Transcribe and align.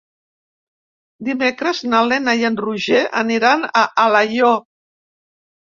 Dimecres 1.27 1.83
na 1.91 1.99
Lena 2.13 2.35
i 2.41 2.49
en 2.51 2.59
Roger 2.63 3.03
aniran 3.23 3.71
a 3.85 3.87
Alaior. 4.09 4.59